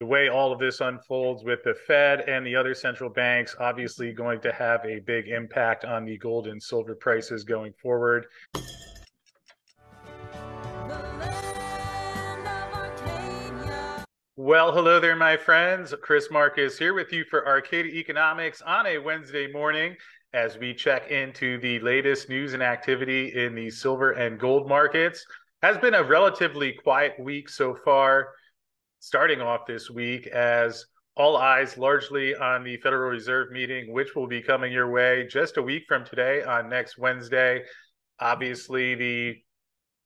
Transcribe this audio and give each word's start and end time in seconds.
the 0.00 0.06
way 0.06 0.28
all 0.28 0.52
of 0.52 0.60
this 0.60 0.80
unfolds 0.80 1.42
with 1.42 1.64
the 1.64 1.74
Fed 1.74 2.20
and 2.28 2.46
the 2.46 2.54
other 2.54 2.72
central 2.72 3.10
banks, 3.10 3.56
obviously 3.58 4.12
going 4.12 4.40
to 4.40 4.52
have 4.52 4.84
a 4.84 5.00
big 5.00 5.26
impact 5.26 5.84
on 5.84 6.04
the 6.04 6.16
gold 6.18 6.46
and 6.46 6.62
silver 6.62 6.94
prices 6.94 7.42
going 7.42 7.72
forward. 7.82 8.26
Well, 14.36 14.72
hello 14.72 15.00
there, 15.00 15.16
my 15.16 15.36
friends. 15.36 15.92
Chris 16.00 16.30
Marcus 16.30 16.78
here 16.78 16.94
with 16.94 17.12
you 17.12 17.24
for 17.24 17.44
Arcadia 17.48 17.92
Economics 17.92 18.62
on 18.62 18.86
a 18.86 18.98
Wednesday 18.98 19.50
morning 19.50 19.96
as 20.32 20.56
we 20.58 20.74
check 20.74 21.10
into 21.10 21.58
the 21.58 21.80
latest 21.80 22.28
news 22.28 22.54
and 22.54 22.62
activity 22.62 23.34
in 23.34 23.56
the 23.56 23.68
silver 23.68 24.12
and 24.12 24.38
gold 24.38 24.68
markets. 24.68 25.26
Has 25.62 25.76
been 25.76 25.94
a 25.94 26.04
relatively 26.04 26.72
quiet 26.72 27.18
week 27.18 27.48
so 27.48 27.74
far 27.84 28.28
starting 29.00 29.40
off 29.40 29.66
this 29.66 29.90
week 29.90 30.26
as 30.28 30.84
all 31.16 31.36
eyes 31.36 31.76
largely 31.76 32.34
on 32.36 32.62
the 32.62 32.76
Federal 32.78 33.10
Reserve 33.10 33.50
meeting, 33.50 33.92
which 33.92 34.14
will 34.14 34.28
be 34.28 34.40
coming 34.40 34.72
your 34.72 34.90
way 34.90 35.26
just 35.28 35.56
a 35.56 35.62
week 35.62 35.82
from 35.88 36.04
today 36.04 36.42
on 36.42 36.68
next 36.68 36.96
Wednesday. 36.96 37.62
Obviously, 38.20 38.94
the 38.94 39.34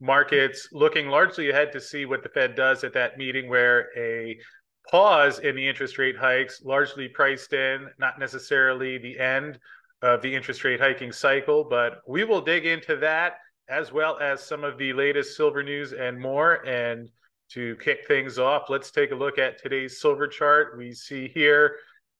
markets 0.00 0.68
looking 0.72 1.08
largely 1.08 1.50
ahead 1.50 1.70
to 1.72 1.80
see 1.80 2.06
what 2.06 2.22
the 2.22 2.28
Fed 2.30 2.54
does 2.54 2.82
at 2.82 2.94
that 2.94 3.18
meeting, 3.18 3.48
where 3.48 3.88
a 3.96 4.38
pause 4.90 5.38
in 5.38 5.54
the 5.54 5.68
interest 5.68 5.98
rate 5.98 6.16
hikes 6.16 6.62
largely 6.64 7.08
priced 7.08 7.52
in, 7.52 7.86
not 7.98 8.18
necessarily 8.18 8.98
the 8.98 9.18
end 9.18 9.58
of 10.02 10.20
the 10.22 10.34
interest 10.34 10.64
rate 10.64 10.80
hiking 10.80 11.12
cycle, 11.12 11.64
but 11.68 12.00
we 12.08 12.24
will 12.24 12.40
dig 12.40 12.66
into 12.66 12.96
that 12.96 13.34
as 13.68 13.92
well 13.92 14.18
as 14.18 14.42
some 14.42 14.64
of 14.64 14.76
the 14.76 14.92
latest 14.92 15.36
silver 15.36 15.62
news 15.62 15.92
and 15.92 16.18
more. 16.18 16.66
And 16.66 17.08
to 17.54 17.76
kick 17.76 18.06
things 18.06 18.38
off, 18.38 18.70
let's 18.70 18.90
take 18.90 19.10
a 19.10 19.14
look 19.14 19.38
at 19.38 19.60
today's 19.60 20.00
silver 20.00 20.26
chart. 20.26 20.78
We 20.78 20.92
see 20.92 21.28
here 21.28 21.76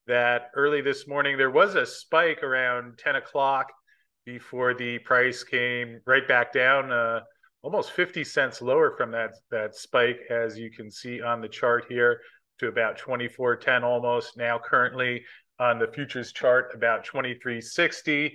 that 0.07 0.51
early 0.55 0.81
this 0.81 1.07
morning 1.07 1.39
there 1.39 1.51
was 1.51 1.75
a 1.75 1.87
spike 1.87 2.43
around 2.43 2.99
10 2.99 3.17
o'clock 3.17 3.73
before 4.27 4.75
the 4.75 4.99
price 5.01 5.43
came 5.43 6.01
right 6.07 6.27
back 6.27 6.53
down, 6.53 6.93
uh, 6.93 7.21
almost 7.63 7.93
50 7.93 8.25
cents 8.25 8.61
lower 8.61 8.95
from 8.97 9.11
that 9.13 9.35
that 9.51 9.75
spike, 9.75 10.21
as 10.31 10.59
you 10.59 10.71
can 10.71 10.91
see 10.91 11.23
on 11.23 11.41
the 11.41 11.49
chart 11.49 11.87
here, 11.89 12.21
to 12.59 12.69
about 12.69 12.99
24.10 12.99 13.83
almost. 13.83 14.37
Now 14.37 14.59
currently 14.59 15.25
on 15.59 15.79
the 15.79 15.89
futures 15.89 16.33
chart, 16.33 16.73
about 16.75 17.07
23.60. 17.07 18.33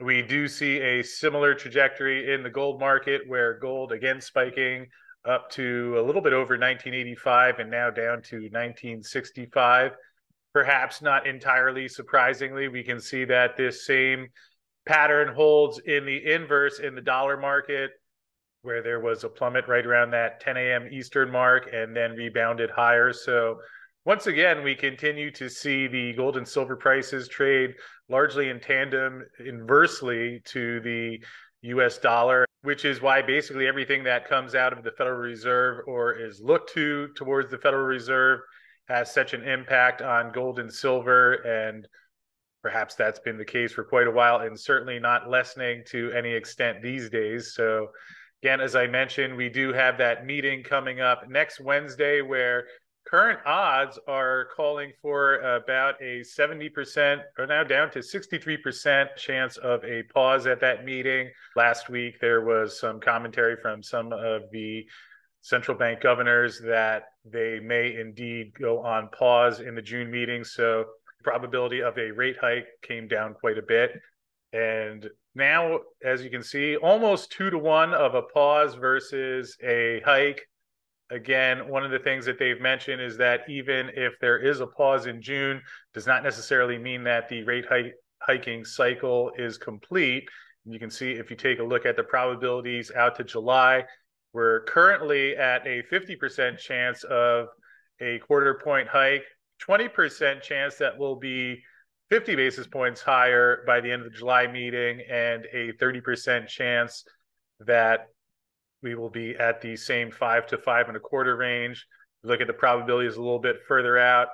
We 0.00 0.22
do 0.22 0.46
see 0.46 0.78
a 0.78 1.02
similar 1.02 1.54
trajectory 1.54 2.32
in 2.32 2.42
the 2.42 2.50
gold 2.50 2.78
market, 2.78 3.22
where 3.26 3.58
gold 3.58 3.92
again 3.92 4.20
spiking 4.20 4.86
up 5.24 5.50
to 5.50 5.96
a 5.98 6.02
little 6.02 6.22
bit 6.22 6.32
over 6.32 6.54
1985 6.54 7.58
and 7.58 7.70
now 7.70 7.90
down 7.90 8.22
to 8.22 8.36
1965. 8.36 9.92
Perhaps 10.52 11.02
not 11.02 11.26
entirely 11.26 11.88
surprisingly, 11.88 12.68
we 12.68 12.82
can 12.82 13.00
see 13.00 13.24
that 13.24 13.56
this 13.56 13.86
same 13.86 14.28
pattern 14.86 15.34
holds 15.34 15.78
in 15.80 16.06
the 16.06 16.32
inverse 16.32 16.80
in 16.80 16.94
the 16.94 17.00
dollar 17.00 17.36
market, 17.36 17.90
where 18.62 18.82
there 18.82 19.00
was 19.00 19.22
a 19.24 19.28
plummet 19.28 19.68
right 19.68 19.86
around 19.86 20.10
that 20.10 20.40
10 20.40 20.56
a.m. 20.56 20.88
Eastern 20.90 21.30
mark 21.30 21.68
and 21.72 21.94
then 21.94 22.12
rebounded 22.12 22.70
higher. 22.70 23.12
So, 23.12 23.58
once 24.04 24.26
again, 24.26 24.64
we 24.64 24.74
continue 24.74 25.30
to 25.32 25.50
see 25.50 25.86
the 25.86 26.14
gold 26.14 26.38
and 26.38 26.48
silver 26.48 26.76
prices 26.76 27.28
trade 27.28 27.74
largely 28.08 28.48
in 28.48 28.58
tandem 28.58 29.22
inversely 29.44 30.40
to 30.46 30.80
the 30.80 31.22
US 31.62 31.98
dollar, 31.98 32.46
which 32.62 32.84
is 32.84 33.00
why 33.00 33.22
basically 33.22 33.66
everything 33.66 34.04
that 34.04 34.28
comes 34.28 34.54
out 34.54 34.72
of 34.72 34.84
the 34.84 34.92
Federal 34.92 35.18
Reserve 35.18 35.84
or 35.86 36.12
is 36.12 36.40
looked 36.40 36.72
to 36.74 37.08
towards 37.14 37.50
the 37.50 37.58
Federal 37.58 37.84
Reserve 37.84 38.40
has 38.88 39.12
such 39.12 39.34
an 39.34 39.46
impact 39.46 40.00
on 40.02 40.32
gold 40.32 40.58
and 40.58 40.72
silver. 40.72 41.34
And 41.34 41.86
perhaps 42.62 42.94
that's 42.94 43.20
been 43.20 43.38
the 43.38 43.44
case 43.44 43.72
for 43.72 43.84
quite 43.84 44.06
a 44.06 44.10
while 44.10 44.40
and 44.40 44.58
certainly 44.58 44.98
not 44.98 45.28
lessening 45.28 45.82
to 45.88 46.10
any 46.12 46.32
extent 46.32 46.82
these 46.82 47.10
days. 47.10 47.54
So, 47.54 47.88
again, 48.42 48.60
as 48.60 48.74
I 48.74 48.86
mentioned, 48.86 49.36
we 49.36 49.48
do 49.48 49.72
have 49.72 49.98
that 49.98 50.24
meeting 50.24 50.62
coming 50.62 51.00
up 51.00 51.28
next 51.28 51.60
Wednesday 51.60 52.22
where 52.22 52.66
current 53.08 53.38
odds 53.46 53.98
are 54.06 54.48
calling 54.54 54.92
for 55.00 55.36
about 55.36 55.94
a 56.02 56.20
70% 56.20 57.22
or 57.38 57.46
now 57.46 57.64
down 57.64 57.90
to 57.90 58.00
63% 58.00 59.16
chance 59.16 59.56
of 59.56 59.82
a 59.84 60.02
pause 60.14 60.46
at 60.46 60.60
that 60.60 60.84
meeting. 60.84 61.30
Last 61.56 61.88
week, 61.88 62.20
there 62.20 62.44
was 62.44 62.78
some 62.78 63.00
commentary 63.00 63.56
from 63.56 63.82
some 63.82 64.12
of 64.12 64.42
the 64.52 64.84
central 65.40 65.76
bank 65.76 66.00
governors 66.00 66.60
that 66.66 67.04
they 67.24 67.60
may 67.60 67.96
indeed 67.98 68.52
go 68.58 68.80
on 68.80 69.08
pause 69.16 69.60
in 69.60 69.74
the 69.74 69.82
June 69.82 70.10
meeting. 70.10 70.44
So, 70.44 70.84
probability 71.24 71.82
of 71.82 71.96
a 71.98 72.10
rate 72.10 72.36
hike 72.40 72.66
came 72.82 73.08
down 73.08 73.34
quite 73.34 73.58
a 73.58 73.62
bit. 73.62 73.92
And 74.52 75.08
now, 75.34 75.80
as 76.04 76.22
you 76.22 76.30
can 76.30 76.42
see, 76.42 76.76
almost 76.76 77.32
two 77.32 77.50
to 77.50 77.58
one 77.58 77.92
of 77.92 78.14
a 78.14 78.22
pause 78.22 78.74
versus 78.74 79.56
a 79.62 80.00
hike 80.04 80.42
again, 81.10 81.68
one 81.68 81.84
of 81.84 81.90
the 81.90 81.98
things 81.98 82.24
that 82.26 82.38
they've 82.38 82.60
mentioned 82.60 83.00
is 83.00 83.16
that 83.16 83.48
even 83.48 83.90
if 83.94 84.14
there 84.20 84.38
is 84.38 84.60
a 84.60 84.66
pause 84.66 85.06
in 85.06 85.22
June, 85.22 85.62
does 85.94 86.06
not 86.06 86.22
necessarily 86.22 86.78
mean 86.78 87.04
that 87.04 87.28
the 87.28 87.42
rate 87.44 87.66
hike, 87.68 87.94
hiking 88.20 88.64
cycle 88.64 89.30
is 89.38 89.58
complete. 89.58 90.28
And 90.64 90.74
you 90.74 90.80
can 90.80 90.90
see 90.90 91.12
if 91.12 91.30
you 91.30 91.36
take 91.36 91.60
a 91.60 91.64
look 91.64 91.86
at 91.86 91.96
the 91.96 92.02
probabilities 92.02 92.90
out 92.94 93.16
to 93.16 93.24
July, 93.24 93.84
we're 94.32 94.64
currently 94.64 95.36
at 95.36 95.66
a 95.66 95.82
50% 95.90 96.58
chance 96.58 97.02
of 97.04 97.46
a 98.00 98.18
quarter 98.18 98.60
point 98.62 98.88
hike, 98.88 99.24
20% 99.66 100.42
chance 100.42 100.76
that 100.76 100.98
will 100.98 101.16
be 101.16 101.62
50 102.10 102.36
basis 102.36 102.66
points 102.66 103.00
higher 103.00 103.64
by 103.66 103.80
the 103.80 103.90
end 103.90 104.02
of 104.02 104.12
the 104.12 104.18
July 104.18 104.46
meeting, 104.46 105.00
and 105.10 105.46
a 105.52 105.72
30% 105.72 106.46
chance 106.46 107.04
that 107.60 108.08
we 108.82 108.94
will 108.94 109.10
be 109.10 109.36
at 109.36 109.60
the 109.60 109.76
same 109.76 110.10
five 110.10 110.46
to 110.48 110.58
five 110.58 110.88
and 110.88 110.96
a 110.96 111.00
quarter 111.00 111.36
range. 111.36 111.86
Look 112.22 112.40
at 112.40 112.46
the 112.46 112.52
probabilities 112.52 113.16
a 113.16 113.20
little 113.20 113.38
bit 113.38 113.56
further 113.66 113.98
out. 113.98 114.28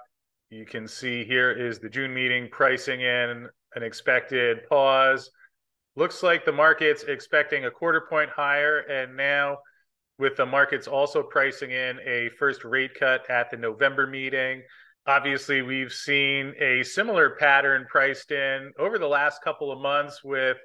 You 0.50 0.65
can 0.65 0.87
see 0.87 1.25
here 1.25 1.50
is 1.50 1.78
the 1.78 1.88
June 1.88 2.15
meeting 2.15 2.49
pricing 2.50 3.00
in 3.00 3.49
an 3.75 3.82
expected 3.82 4.69
pause. 4.69 5.31
Looks 5.97 6.22
like 6.22 6.44
the 6.44 6.53
market's 6.53 7.05
expecting 7.05 7.65
a 7.65 7.71
quarter 7.71 8.06
point 8.09 8.31
higher. 8.31 8.81
And 8.81 9.16
now, 9.16 9.59
with 10.19 10.37
the 10.37 10.47
markets 10.47 10.87
also 10.87 11.22
pricing 11.22 11.71
in 11.71 11.99
a 12.06 12.31
first 12.38 12.65
rate 12.65 12.93
cut 12.99 13.28
at 13.31 13.50
the 13.50 13.56
November 13.56 14.06
meeting, 14.06 14.62
obviously 15.06 15.62
we've 15.62 15.93
seen 15.93 16.55
a 16.61 16.82
similar 16.82 17.37
pattern 17.38 17.87
priced 17.91 18.31
in 18.31 18.72
over 18.78 18.99
the 18.99 19.09
last 19.09 19.43
couple 19.43 19.72
of 19.72 19.81
months 19.81 20.22
with 20.22 20.56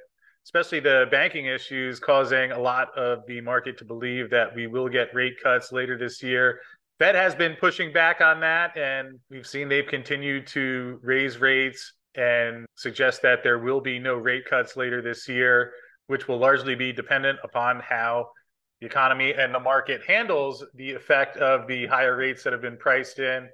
especially 0.45 0.79
the 0.79 1.05
banking 1.11 1.45
issues 1.45 1.99
causing 1.99 2.51
a 2.51 2.59
lot 2.59 2.87
of 2.97 3.19
the 3.27 3.41
market 3.41 3.77
to 3.77 3.85
believe 3.85 4.29
that 4.29 4.53
we 4.55 4.67
will 4.67 4.89
get 4.89 5.13
rate 5.13 5.35
cuts 5.41 5.71
later 5.71 5.97
this 5.97 6.23
year. 6.23 6.59
Fed 6.97 7.15
has 7.15 7.35
been 7.35 7.55
pushing 7.59 7.93
back 7.93 8.19
on 8.19 8.39
that, 8.41 8.75
and 8.77 9.19
we've 9.29 9.47
seen 9.47 9.69
they've 9.69 9.87
continued 9.87 10.47
to 10.47 10.99
raise 11.01 11.37
rates 11.37 11.93
and 12.15 12.65
suggest 12.75 13.21
that 13.21 13.43
there 13.43 13.59
will 13.59 13.79
be 13.79 13.99
no 13.99 14.15
rate 14.15 14.43
cuts 14.49 14.75
later 14.75 15.01
this 15.01 15.27
year, 15.27 15.71
which 16.07 16.27
will 16.27 16.37
largely 16.37 16.75
be 16.75 16.91
dependent 16.91 17.39
upon 17.43 17.79
how 17.79 18.27
the 18.81 18.87
economy 18.87 19.33
and 19.33 19.53
the 19.53 19.59
market 19.59 20.01
handles 20.07 20.65
the 20.75 20.91
effect 20.91 21.37
of 21.37 21.67
the 21.67 21.85
higher 21.85 22.15
rates 22.17 22.43
that 22.43 22.53
have 22.53 22.61
been 22.61 22.77
priced 22.77 23.19
in. 23.19 23.47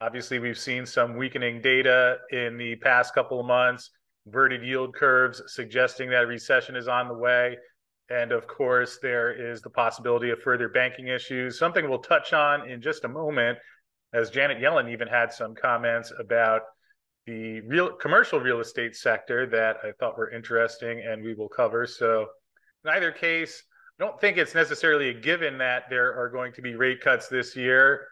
Obviously, 0.00 0.38
we've 0.38 0.58
seen 0.58 0.84
some 0.84 1.16
weakening 1.16 1.60
data 1.60 2.18
in 2.32 2.58
the 2.58 2.76
past 2.76 3.14
couple 3.14 3.38
of 3.38 3.46
months 3.46 3.90
inverted 4.26 4.62
yield 4.62 4.94
curves 4.94 5.42
suggesting 5.46 6.10
that 6.10 6.24
a 6.24 6.26
recession 6.26 6.76
is 6.76 6.88
on 6.88 7.08
the 7.08 7.14
way. 7.14 7.56
And 8.10 8.32
of 8.32 8.46
course, 8.46 8.98
there 9.00 9.32
is 9.32 9.62
the 9.62 9.70
possibility 9.70 10.30
of 10.30 10.42
further 10.42 10.68
banking 10.68 11.08
issues, 11.08 11.58
something 11.58 11.88
we'll 11.88 12.00
touch 12.00 12.32
on 12.32 12.68
in 12.68 12.82
just 12.82 13.04
a 13.04 13.08
moment, 13.08 13.58
as 14.12 14.30
Janet 14.30 14.58
Yellen 14.58 14.90
even 14.90 15.06
had 15.06 15.32
some 15.32 15.54
comments 15.54 16.12
about 16.18 16.62
the 17.26 17.60
real 17.60 17.92
commercial 17.92 18.40
real 18.40 18.58
estate 18.58 18.96
sector 18.96 19.46
that 19.46 19.76
I 19.84 19.92
thought 20.00 20.18
were 20.18 20.30
interesting 20.30 21.04
and 21.06 21.22
we 21.22 21.34
will 21.34 21.48
cover. 21.48 21.86
So, 21.86 22.26
in 22.84 22.90
either 22.90 23.12
case, 23.12 23.62
I 24.00 24.04
don't 24.04 24.20
think 24.20 24.38
it's 24.38 24.54
necessarily 24.54 25.10
a 25.10 25.14
given 25.14 25.58
that 25.58 25.84
there 25.90 26.18
are 26.18 26.30
going 26.30 26.52
to 26.54 26.62
be 26.62 26.74
rate 26.74 27.00
cuts 27.00 27.28
this 27.28 27.54
year. 27.54 28.06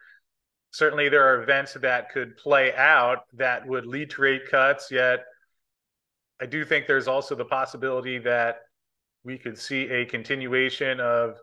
Certainly, 0.71 1.09
there 1.09 1.25
are 1.25 1.41
events 1.41 1.73
that 1.81 2.11
could 2.11 2.37
play 2.37 2.73
out 2.75 3.23
that 3.33 3.67
would 3.67 3.85
lead 3.85 4.11
to 4.11 4.21
rate 4.21 4.43
cuts, 4.49 4.91
yet 4.91 5.25
I 6.41 6.45
do 6.45 6.63
think 6.63 6.87
there's 6.87 7.07
also 7.07 7.35
the 7.35 7.45
possibility 7.45 8.17
that 8.19 8.57
we 9.23 9.37
could 9.37 9.57
see 9.57 9.89
a 9.89 10.05
continuation 10.05 10.99
of 10.99 11.35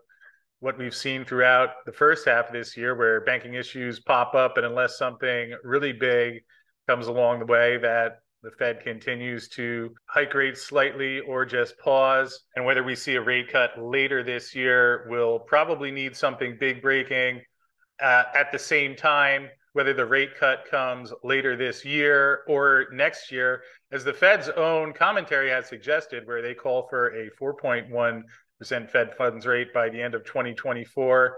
what 0.59 0.77
we've 0.77 0.95
seen 0.95 1.23
throughout 1.23 1.69
the 1.85 1.91
first 1.91 2.25
half 2.25 2.47
of 2.47 2.53
this 2.53 2.75
year, 2.75 2.95
where 2.95 3.21
banking 3.21 3.53
issues 3.53 3.99
pop 3.99 4.33
up, 4.33 4.57
and 4.57 4.65
unless 4.65 4.97
something 4.97 5.55
really 5.63 5.93
big 5.93 6.43
comes 6.87 7.07
along 7.07 7.39
the 7.39 7.45
way, 7.45 7.77
that 7.77 8.19
the 8.41 8.51
Fed 8.57 8.81
continues 8.81 9.49
to 9.49 9.93
hike 10.05 10.33
rates 10.33 10.63
slightly 10.63 11.19
or 11.21 11.45
just 11.45 11.77
pause. 11.79 12.45
And 12.55 12.65
whether 12.65 12.83
we 12.83 12.95
see 12.95 13.15
a 13.15 13.21
rate 13.21 13.51
cut 13.51 13.71
later 13.77 14.23
this 14.23 14.55
year, 14.55 15.05
will 15.09 15.39
probably 15.39 15.91
need 15.91 16.15
something 16.15 16.57
big 16.59 16.81
breaking. 16.81 17.41
Uh, 18.01 18.23
at 18.35 18.51
the 18.51 18.59
same 18.59 18.95
time, 18.95 19.49
whether 19.77 19.93
the 19.93 20.03
rate 20.03 20.31
cut 20.39 20.65
comes 20.71 21.13
later 21.23 21.55
this 21.55 21.85
year 21.85 22.39
or 22.47 22.87
next 22.91 23.31
year, 23.31 23.61
as 23.91 24.03
the 24.03 24.11
Fed's 24.11 24.49
own 24.49 24.91
commentary 24.91 25.51
has 25.51 25.69
suggested, 25.69 26.25
where 26.25 26.41
they 26.41 26.55
call 26.55 26.87
for 26.89 27.09
a 27.09 27.29
4.1% 27.39 28.89
Fed 28.89 29.13
funds 29.15 29.45
rate 29.45 29.71
by 29.75 29.87
the 29.87 30.01
end 30.01 30.15
of 30.15 30.25
2024. 30.25 31.37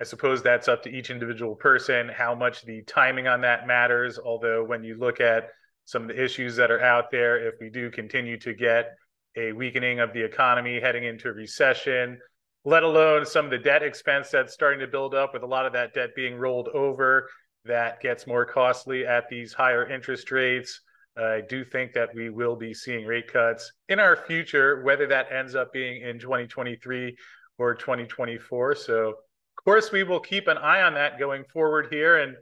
I 0.00 0.02
suppose 0.02 0.42
that's 0.42 0.66
up 0.66 0.82
to 0.82 0.90
each 0.90 1.10
individual 1.10 1.54
person 1.54 2.08
how 2.08 2.34
much 2.34 2.62
the 2.62 2.82
timing 2.88 3.28
on 3.28 3.40
that 3.42 3.68
matters. 3.68 4.18
Although, 4.18 4.64
when 4.64 4.82
you 4.82 4.98
look 4.98 5.20
at 5.20 5.50
some 5.84 6.02
of 6.02 6.08
the 6.08 6.20
issues 6.20 6.56
that 6.56 6.72
are 6.72 6.82
out 6.82 7.12
there, 7.12 7.46
if 7.46 7.54
we 7.60 7.70
do 7.70 7.88
continue 7.92 8.36
to 8.40 8.52
get 8.52 8.96
a 9.36 9.52
weakening 9.52 10.00
of 10.00 10.12
the 10.12 10.24
economy 10.24 10.80
heading 10.80 11.04
into 11.04 11.32
recession, 11.32 12.18
let 12.64 12.82
alone 12.82 13.24
some 13.24 13.44
of 13.44 13.52
the 13.52 13.58
debt 13.58 13.84
expense 13.84 14.28
that's 14.30 14.52
starting 14.52 14.80
to 14.80 14.88
build 14.88 15.14
up 15.14 15.32
with 15.32 15.44
a 15.44 15.46
lot 15.46 15.66
of 15.66 15.72
that 15.74 15.94
debt 15.94 16.10
being 16.16 16.34
rolled 16.34 16.66
over 16.74 17.28
that 17.66 18.00
gets 18.00 18.26
more 18.26 18.44
costly 18.44 19.06
at 19.06 19.28
these 19.28 19.52
higher 19.52 19.88
interest 19.88 20.30
rates. 20.30 20.80
I 21.16 21.40
do 21.48 21.64
think 21.64 21.92
that 21.94 22.14
we 22.14 22.30
will 22.30 22.56
be 22.56 22.74
seeing 22.74 23.06
rate 23.06 23.32
cuts 23.32 23.72
in 23.88 23.98
our 23.98 24.16
future, 24.16 24.82
whether 24.82 25.06
that 25.06 25.32
ends 25.32 25.54
up 25.54 25.72
being 25.72 26.02
in 26.02 26.18
2023 26.18 27.16
or 27.58 27.74
2024. 27.74 28.74
So, 28.74 29.08
of 29.08 29.64
course, 29.64 29.90
we 29.90 30.02
will 30.02 30.20
keep 30.20 30.46
an 30.46 30.58
eye 30.58 30.82
on 30.82 30.94
that 30.94 31.18
going 31.18 31.44
forward 31.44 31.88
here. 31.90 32.18
And 32.18 32.32
in 32.32 32.38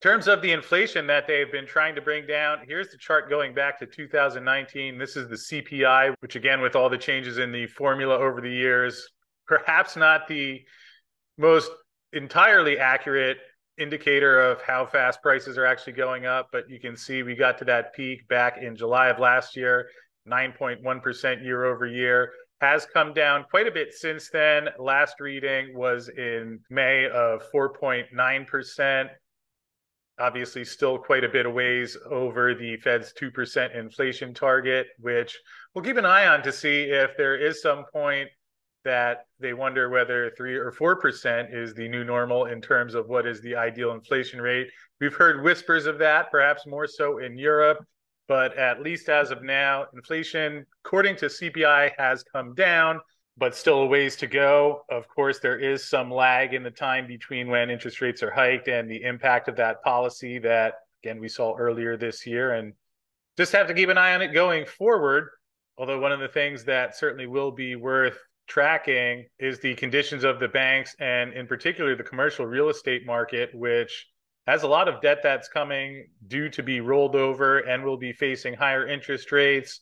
terms 0.00 0.28
of 0.28 0.40
the 0.40 0.50
inflation 0.50 1.06
that 1.08 1.26
they've 1.26 1.52
been 1.52 1.66
trying 1.66 1.94
to 1.94 2.00
bring 2.00 2.26
down, 2.26 2.60
here's 2.66 2.88
the 2.88 2.96
chart 2.96 3.28
going 3.28 3.54
back 3.54 3.78
to 3.80 3.86
2019. 3.86 4.98
This 4.98 5.16
is 5.16 5.28
the 5.28 5.36
CPI, 5.36 6.14
which, 6.20 6.36
again, 6.36 6.62
with 6.62 6.74
all 6.74 6.88
the 6.88 6.96
changes 6.96 7.36
in 7.36 7.52
the 7.52 7.66
formula 7.66 8.16
over 8.16 8.40
the 8.40 8.50
years, 8.50 9.06
perhaps 9.46 9.94
not 9.94 10.26
the 10.26 10.62
most 11.36 11.70
entirely 12.14 12.78
accurate 12.78 13.38
indicator 13.78 14.40
of 14.40 14.60
how 14.62 14.86
fast 14.86 15.22
prices 15.22 15.56
are 15.58 15.66
actually 15.66 15.94
going 15.94 16.26
up, 16.26 16.48
but 16.52 16.68
you 16.68 16.78
can 16.78 16.96
see 16.96 17.22
we 17.22 17.34
got 17.34 17.58
to 17.58 17.64
that 17.64 17.94
peak 17.94 18.26
back 18.28 18.58
in 18.60 18.76
July 18.76 19.08
of 19.08 19.18
last 19.18 19.56
year, 19.56 19.88
9.1% 20.28 21.44
year 21.44 21.64
over 21.64 21.86
year. 21.86 22.32
Has 22.60 22.86
come 22.86 23.12
down 23.12 23.44
quite 23.50 23.66
a 23.66 23.72
bit 23.72 23.92
since 23.92 24.30
then. 24.30 24.68
Last 24.78 25.16
reading 25.18 25.76
was 25.76 26.08
in 26.08 26.60
May 26.70 27.06
of 27.06 27.42
4.9%. 27.52 29.08
Obviously, 30.20 30.64
still 30.64 30.98
quite 30.98 31.24
a 31.24 31.28
bit 31.28 31.46
of 31.46 31.54
ways 31.54 31.96
over 32.08 32.54
the 32.54 32.76
Fed's 32.76 33.12
2% 33.20 33.76
inflation 33.76 34.32
target, 34.32 34.86
which 35.00 35.36
we'll 35.74 35.84
keep 35.84 35.96
an 35.96 36.04
eye 36.04 36.28
on 36.28 36.42
to 36.42 36.52
see 36.52 36.82
if 36.82 37.16
there 37.16 37.34
is 37.34 37.62
some 37.62 37.84
point 37.92 38.28
that 38.84 39.26
they 39.38 39.52
wonder 39.52 39.88
whether 39.88 40.30
three 40.36 40.54
or 40.54 40.70
four 40.72 40.96
percent 40.96 41.52
is 41.52 41.74
the 41.74 41.88
new 41.88 42.04
normal 42.04 42.46
in 42.46 42.60
terms 42.60 42.94
of 42.94 43.08
what 43.08 43.26
is 43.26 43.40
the 43.40 43.54
ideal 43.54 43.92
inflation 43.92 44.40
rate. 44.40 44.68
We've 45.00 45.14
heard 45.14 45.42
whispers 45.42 45.86
of 45.86 45.98
that, 45.98 46.30
perhaps 46.30 46.66
more 46.66 46.86
so 46.86 47.18
in 47.18 47.38
Europe, 47.38 47.84
but 48.28 48.56
at 48.56 48.82
least 48.82 49.08
as 49.08 49.30
of 49.30 49.42
now, 49.42 49.86
inflation, 49.94 50.64
according 50.84 51.16
to 51.16 51.26
CPI, 51.26 51.92
has 51.98 52.22
come 52.22 52.54
down, 52.54 53.00
but 53.36 53.54
still 53.54 53.82
a 53.82 53.86
ways 53.86 54.16
to 54.16 54.26
go. 54.26 54.84
Of 54.90 55.08
course, 55.08 55.38
there 55.40 55.58
is 55.58 55.88
some 55.88 56.10
lag 56.10 56.54
in 56.54 56.62
the 56.62 56.70
time 56.70 57.06
between 57.06 57.48
when 57.48 57.70
interest 57.70 58.00
rates 58.00 58.22
are 58.22 58.30
hiked 58.30 58.68
and 58.68 58.90
the 58.90 59.02
impact 59.02 59.48
of 59.48 59.56
that 59.56 59.82
policy 59.82 60.38
that, 60.40 60.74
again, 61.02 61.20
we 61.20 61.28
saw 61.28 61.56
earlier 61.56 61.96
this 61.96 62.26
year, 62.26 62.52
and 62.52 62.74
just 63.36 63.52
have 63.52 63.66
to 63.68 63.74
keep 63.74 63.88
an 63.88 63.98
eye 63.98 64.14
on 64.14 64.22
it 64.22 64.34
going 64.34 64.66
forward. 64.66 65.28
Although 65.78 66.00
one 66.00 66.12
of 66.12 66.20
the 66.20 66.28
things 66.28 66.64
that 66.64 66.96
certainly 66.96 67.26
will 67.26 67.50
be 67.50 67.76
worth 67.76 68.18
tracking 68.52 69.24
is 69.38 69.60
the 69.60 69.74
conditions 69.76 70.24
of 70.24 70.38
the 70.38 70.48
banks 70.48 70.94
and 71.00 71.32
in 71.32 71.46
particular 71.46 71.96
the 71.96 72.02
commercial 72.02 72.44
real 72.44 72.68
estate 72.68 73.06
market 73.06 73.48
which 73.54 74.08
has 74.46 74.62
a 74.62 74.68
lot 74.68 74.88
of 74.88 75.00
debt 75.00 75.20
that's 75.22 75.48
coming 75.48 76.06
due 76.26 76.50
to 76.50 76.62
be 76.62 76.82
rolled 76.82 77.16
over 77.16 77.60
and 77.60 77.82
will 77.82 77.96
be 77.96 78.12
facing 78.12 78.52
higher 78.52 78.86
interest 78.86 79.32
rates. 79.32 79.80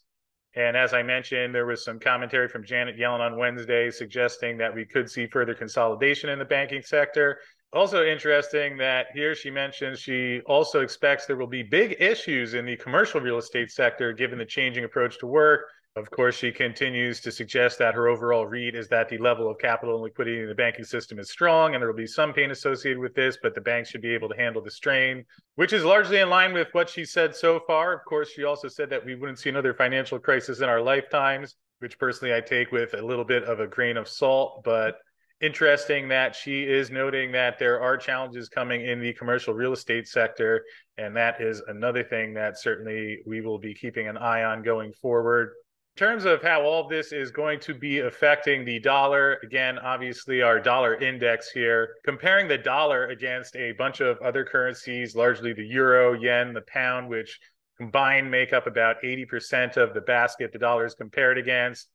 And 0.54 0.76
as 0.76 0.94
i 0.94 1.02
mentioned 1.02 1.52
there 1.52 1.66
was 1.66 1.84
some 1.84 1.98
commentary 1.98 2.46
from 2.46 2.64
janet 2.64 2.96
yellen 2.96 3.18
on 3.18 3.36
wednesday 3.36 3.90
suggesting 3.90 4.56
that 4.58 4.72
we 4.72 4.84
could 4.84 5.10
see 5.10 5.26
further 5.26 5.54
consolidation 5.54 6.30
in 6.30 6.38
the 6.38 6.44
banking 6.44 6.82
sector. 6.82 7.40
Also 7.72 8.04
interesting 8.06 8.76
that 8.76 9.06
here 9.14 9.34
she 9.34 9.50
mentions 9.50 9.98
she 9.98 10.42
also 10.46 10.78
expects 10.78 11.26
there 11.26 11.34
will 11.34 11.48
be 11.48 11.64
big 11.64 11.96
issues 11.98 12.54
in 12.54 12.64
the 12.64 12.76
commercial 12.76 13.20
real 13.20 13.38
estate 13.38 13.72
sector 13.72 14.12
given 14.12 14.38
the 14.38 14.44
changing 14.44 14.84
approach 14.84 15.18
to 15.18 15.26
work 15.26 15.62
of 15.96 16.08
course, 16.08 16.36
she 16.36 16.52
continues 16.52 17.20
to 17.20 17.32
suggest 17.32 17.78
that 17.80 17.94
her 17.94 18.06
overall 18.06 18.46
read 18.46 18.76
is 18.76 18.86
that 18.88 19.08
the 19.08 19.18
level 19.18 19.50
of 19.50 19.58
capital 19.58 19.96
and 19.96 20.04
liquidity 20.04 20.40
in 20.40 20.48
the 20.48 20.54
banking 20.54 20.84
system 20.84 21.18
is 21.18 21.30
strong, 21.30 21.74
and 21.74 21.82
there 21.82 21.88
will 21.88 21.96
be 21.96 22.06
some 22.06 22.32
pain 22.32 22.52
associated 22.52 23.00
with 23.00 23.12
this, 23.14 23.38
but 23.42 23.56
the 23.56 23.60
banks 23.60 23.90
should 23.90 24.00
be 24.00 24.14
able 24.14 24.28
to 24.28 24.36
handle 24.36 24.62
the 24.62 24.70
strain, 24.70 25.24
which 25.56 25.72
is 25.72 25.82
largely 25.82 26.20
in 26.20 26.30
line 26.30 26.52
with 26.52 26.68
what 26.72 26.88
she 26.88 27.04
said 27.04 27.34
so 27.34 27.60
far. 27.66 27.92
Of 27.92 28.04
course, 28.04 28.30
she 28.30 28.44
also 28.44 28.68
said 28.68 28.88
that 28.90 29.04
we 29.04 29.16
wouldn't 29.16 29.40
see 29.40 29.50
another 29.50 29.74
financial 29.74 30.20
crisis 30.20 30.60
in 30.60 30.68
our 30.68 30.80
lifetimes, 30.80 31.56
which 31.80 31.98
personally 31.98 32.34
I 32.34 32.40
take 32.40 32.70
with 32.70 32.94
a 32.94 33.02
little 33.02 33.24
bit 33.24 33.42
of 33.42 33.58
a 33.58 33.66
grain 33.66 33.96
of 33.96 34.08
salt, 34.08 34.62
but 34.62 34.98
interesting 35.40 36.06
that 36.08 36.36
she 36.36 36.62
is 36.62 36.90
noting 36.90 37.32
that 37.32 37.58
there 37.58 37.80
are 37.80 37.96
challenges 37.96 38.48
coming 38.48 38.86
in 38.86 39.00
the 39.00 39.12
commercial 39.14 39.54
real 39.54 39.72
estate 39.72 40.06
sector. 40.06 40.62
And 40.98 41.16
that 41.16 41.40
is 41.40 41.62
another 41.66 42.04
thing 42.04 42.34
that 42.34 42.58
certainly 42.58 43.20
we 43.26 43.40
will 43.40 43.58
be 43.58 43.74
keeping 43.74 44.06
an 44.06 44.18
eye 44.18 44.44
on 44.44 44.62
going 44.62 44.92
forward 44.92 45.52
terms 45.96 46.24
of 46.24 46.42
how 46.42 46.62
all 46.62 46.88
this 46.88 47.12
is 47.12 47.30
going 47.30 47.60
to 47.60 47.74
be 47.74 47.98
affecting 48.00 48.64
the 48.64 48.78
dollar, 48.80 49.38
again, 49.42 49.78
obviously 49.78 50.42
our 50.42 50.60
dollar 50.60 50.94
index 50.96 51.50
here, 51.50 51.96
comparing 52.04 52.48
the 52.48 52.58
dollar 52.58 53.08
against 53.08 53.56
a 53.56 53.72
bunch 53.72 54.00
of 54.00 54.18
other 54.18 54.44
currencies, 54.44 55.14
largely 55.14 55.52
the 55.52 55.66
euro, 55.66 56.12
yen, 56.12 56.54
the 56.54 56.62
pound, 56.62 57.08
which 57.08 57.38
combined 57.76 58.30
make 58.30 58.52
up 58.52 58.66
about 58.66 58.96
80% 59.02 59.76
of 59.76 59.94
the 59.94 60.00
basket 60.02 60.52
the 60.52 60.58
dollar 60.58 60.84
is 60.86 60.94
compared 60.94 61.38
against. 61.38 61.88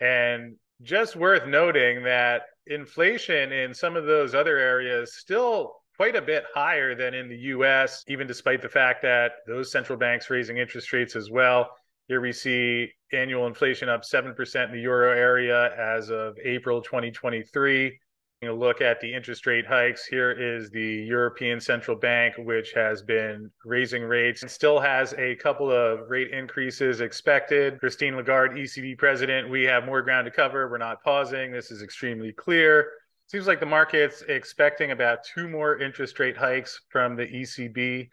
And 0.00 0.56
just 0.82 1.16
worth 1.16 1.46
noting 1.46 2.04
that 2.04 2.42
inflation 2.66 3.52
in 3.52 3.74
some 3.74 3.96
of 3.96 4.04
those 4.04 4.34
other 4.34 4.58
areas 4.58 5.16
still 5.16 5.74
quite 5.96 6.14
a 6.14 6.22
bit 6.22 6.44
higher 6.54 6.94
than 6.94 7.14
in 7.14 7.28
the 7.28 7.36
US, 7.36 8.04
even 8.06 8.26
despite 8.26 8.62
the 8.62 8.68
fact 8.68 9.02
that 9.02 9.32
those 9.46 9.72
central 9.72 9.98
banks 9.98 10.30
raising 10.30 10.58
interest 10.58 10.92
rates 10.92 11.16
as 11.16 11.30
well. 11.30 11.70
Here 12.08 12.22
we 12.22 12.32
see 12.32 12.90
annual 13.12 13.46
inflation 13.46 13.90
up 13.90 14.02
7% 14.02 14.64
in 14.64 14.72
the 14.72 14.80
euro 14.80 15.12
area 15.12 15.74
as 15.76 16.08
of 16.08 16.38
April 16.42 16.80
2023. 16.80 17.98
You 18.40 18.52
look 18.54 18.80
at 18.80 18.98
the 19.00 19.12
interest 19.12 19.46
rate 19.46 19.66
hikes. 19.66 20.06
Here 20.06 20.30
is 20.30 20.70
the 20.70 21.04
European 21.06 21.60
Central 21.60 21.98
Bank, 21.98 22.36
which 22.38 22.72
has 22.72 23.02
been 23.02 23.50
raising 23.62 24.04
rates 24.04 24.40
and 24.40 24.50
still 24.50 24.80
has 24.80 25.12
a 25.18 25.34
couple 25.36 25.70
of 25.70 26.08
rate 26.08 26.30
increases 26.30 27.02
expected. 27.02 27.78
Christine 27.78 28.16
Lagarde, 28.16 28.58
ECB 28.58 28.96
president, 28.96 29.50
we 29.50 29.64
have 29.64 29.84
more 29.84 30.00
ground 30.00 30.24
to 30.24 30.30
cover. 30.30 30.70
We're 30.70 30.78
not 30.78 31.02
pausing. 31.02 31.52
This 31.52 31.70
is 31.70 31.82
extremely 31.82 32.32
clear. 32.32 32.88
Seems 33.26 33.46
like 33.46 33.60
the 33.60 33.66
market's 33.66 34.22
expecting 34.22 34.92
about 34.92 35.24
two 35.24 35.46
more 35.46 35.78
interest 35.78 36.18
rate 36.18 36.38
hikes 36.38 36.80
from 36.88 37.16
the 37.16 37.26
ECB. 37.26 38.08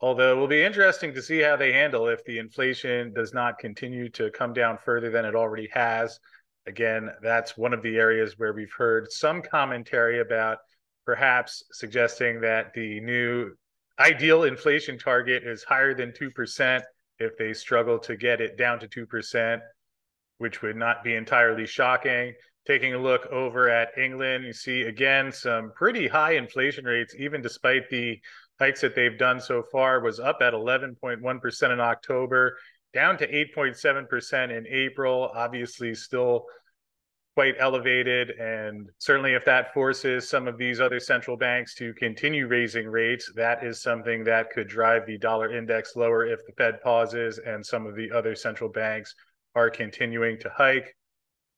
Although 0.00 0.32
it 0.32 0.36
will 0.36 0.48
be 0.48 0.62
interesting 0.62 1.14
to 1.14 1.22
see 1.22 1.40
how 1.40 1.56
they 1.56 1.72
handle 1.72 2.08
if 2.08 2.22
the 2.24 2.38
inflation 2.38 3.14
does 3.14 3.32
not 3.32 3.58
continue 3.58 4.10
to 4.10 4.30
come 4.30 4.52
down 4.52 4.78
further 4.84 5.10
than 5.10 5.24
it 5.24 5.34
already 5.34 5.68
has. 5.72 6.20
Again, 6.66 7.10
that's 7.22 7.56
one 7.56 7.72
of 7.72 7.82
the 7.82 7.96
areas 7.96 8.38
where 8.38 8.52
we've 8.52 8.72
heard 8.76 9.10
some 9.10 9.40
commentary 9.40 10.20
about 10.20 10.58
perhaps 11.06 11.62
suggesting 11.72 12.40
that 12.40 12.74
the 12.74 13.00
new 13.00 13.52
ideal 13.98 14.44
inflation 14.44 14.98
target 14.98 15.44
is 15.44 15.62
higher 15.62 15.94
than 15.94 16.12
2% 16.12 16.82
if 17.18 17.36
they 17.38 17.54
struggle 17.54 17.98
to 18.00 18.16
get 18.16 18.40
it 18.40 18.58
down 18.58 18.78
to 18.80 18.88
2%, 18.88 19.60
which 20.38 20.60
would 20.60 20.76
not 20.76 21.02
be 21.02 21.14
entirely 21.14 21.66
shocking. 21.66 22.34
Taking 22.66 22.94
a 22.94 22.98
look 22.98 23.26
over 23.26 23.70
at 23.70 23.96
England, 23.96 24.44
you 24.44 24.52
see 24.52 24.82
again 24.82 25.30
some 25.30 25.72
pretty 25.74 26.08
high 26.08 26.32
inflation 26.32 26.84
rates, 26.84 27.14
even 27.16 27.40
despite 27.40 27.88
the 27.88 28.20
hikes 28.58 28.80
that 28.80 28.94
they've 28.94 29.18
done 29.18 29.40
so 29.40 29.62
far 29.62 30.00
was 30.00 30.20
up 30.20 30.38
at 30.40 30.52
11.1% 30.52 31.72
in 31.72 31.80
October, 31.80 32.56
down 32.92 33.18
to 33.18 33.28
8.7% 33.28 34.56
in 34.56 34.66
April. 34.66 35.30
Obviously, 35.34 35.94
still 35.94 36.46
quite 37.34 37.54
elevated. 37.58 38.30
And 38.30 38.88
certainly, 38.98 39.34
if 39.34 39.44
that 39.44 39.74
forces 39.74 40.28
some 40.28 40.48
of 40.48 40.56
these 40.56 40.80
other 40.80 40.98
central 40.98 41.36
banks 41.36 41.74
to 41.74 41.92
continue 41.94 42.46
raising 42.46 42.86
rates, 42.86 43.30
that 43.36 43.62
is 43.62 43.82
something 43.82 44.24
that 44.24 44.50
could 44.50 44.68
drive 44.68 45.06
the 45.06 45.18
dollar 45.18 45.54
index 45.54 45.94
lower 45.96 46.26
if 46.26 46.40
the 46.46 46.52
Fed 46.56 46.80
pauses 46.82 47.38
and 47.38 47.64
some 47.64 47.86
of 47.86 47.94
the 47.94 48.10
other 48.10 48.34
central 48.34 48.70
banks 48.70 49.14
are 49.54 49.68
continuing 49.68 50.38
to 50.40 50.50
hike. 50.56 50.96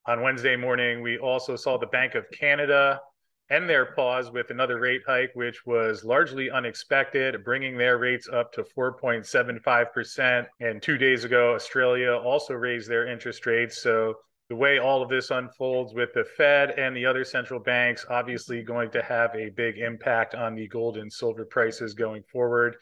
On 0.07 0.23
Wednesday 0.23 0.57
morning, 0.57 1.01
we 1.01 1.19
also 1.19 1.55
saw 1.55 1.79
the 1.79 1.87
Bank 1.87 2.17
of 2.17 2.25
Canada 2.33 3.01
end 3.51 3.69
their 3.69 3.87
pause 3.87 4.31
with 4.31 4.51
another 4.51 4.79
rate 4.79 5.03
hike, 5.07 5.31
which 5.35 5.65
was 5.65 6.05
largely 6.05 6.51
unexpected, 6.51 7.45
bringing 7.45 7.77
their 7.79 7.99
rates 7.99 8.29
up 8.33 8.53
to 8.53 8.63
4.75%. 8.63 10.47
And 10.61 10.83
two 10.83 10.99
days 10.99 11.25
ago, 11.25 11.55
Australia 11.55 12.13
also 12.13 12.55
raised 12.55 12.89
their 12.89 13.07
interest 13.09 13.47
rates. 13.47 13.83
So 13.83 14.15
the 14.49 14.57
way 14.57 14.79
all 14.79 15.03
of 15.03 15.09
this 15.09 15.31
unfolds 15.31 15.95
with 15.95 16.13
the 16.15 16.25
Fed 16.25 16.71
and 16.79 16.97
the 16.97 17.07
other 17.07 17.25
central 17.25 17.61
banks, 17.61 18.07
obviously 18.09 18.63
going 18.63 18.91
to 18.93 19.03
have 19.03 19.35
a 19.35 19.51
big 19.51 19.79
impact 19.79 20.35
on 20.35 20.55
the 20.55 20.69
gold 20.69 20.97
and 20.97 21.13
silver 21.13 21.45
prices 21.45 21.95
going 21.95 22.23
forward. 22.23 22.77